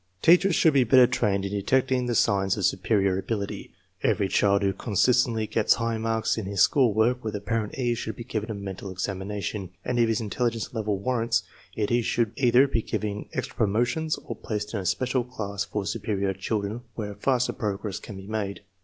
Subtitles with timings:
[0.21, 3.71] 1 Teachers should be better trained in delecting the signs of superior ability.
[4.01, 8.15] Every child who consistently gets high marks in his school work with apparent case should
[8.15, 11.43] be given a mental examination, and if his intelligence level war rants
[11.75, 15.85] it he should either be given extra promotions, or placed in a special class for
[15.85, 18.61] superior children where faster progress can be made.